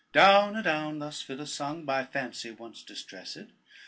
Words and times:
Down 0.13 0.55
a 0.55 0.63
down, 0.63 0.97
Thus 0.97 1.21
Phyllis 1.21 1.53
sung 1.53 1.85
By 1.85 2.05
fancy 2.05 2.49
once 2.49 2.81
distressed, 2.81 3.33
&c. 3.35 3.47